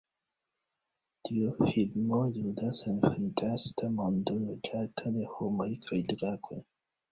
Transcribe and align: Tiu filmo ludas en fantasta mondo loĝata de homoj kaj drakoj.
Tiu 1.27 1.51
filmo 1.65 2.21
ludas 2.39 2.81
en 2.93 2.97
fantasta 3.05 3.93
mondo 4.01 4.37
loĝata 4.49 5.15
de 5.21 5.29
homoj 5.37 5.71
kaj 5.87 6.03
drakoj. 6.11 6.63